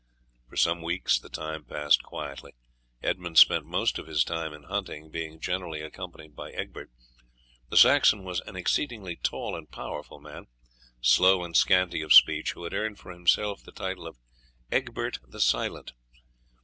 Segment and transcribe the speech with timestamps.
[0.49, 2.53] For some weeks the time passed quietly.
[3.03, 6.89] Edmund spent most of his time in hunting, being generally accompanied by Egbert.
[7.69, 10.47] The Saxon was an exceedingly tall and powerful man,
[11.01, 14.17] slow and scanty of speech, who had earned for himself the title of
[14.71, 15.93] Egbert the Silent.